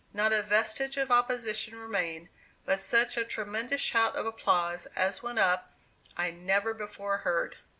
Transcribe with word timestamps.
Not 0.13 0.33
a 0.33 0.41
vestige 0.41 0.97
of 0.97 1.11
opposition 1.11 1.77
remained, 1.79 2.29
but 2.65 2.79
such 2.79 3.17
a 3.17 3.23
tremendous 3.23 3.81
shout 3.81 4.15
of 4.15 4.25
applause 4.25 4.87
as 4.95 5.21
went 5.21 5.37
up 5.37 5.73
I 6.17 6.31
never 6.31 6.73
before 6.73 7.17
heard. 7.17 7.57